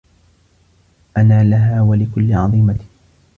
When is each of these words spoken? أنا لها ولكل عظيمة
أنا 1.17 1.43
لها 1.43 1.81
ولكل 1.81 2.33
عظيمة 2.33 2.77